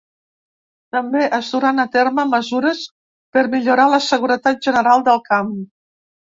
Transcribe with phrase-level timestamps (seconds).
[0.95, 2.81] També es duran a terme mesures
[3.37, 5.57] per millorar la seguretat general del camp.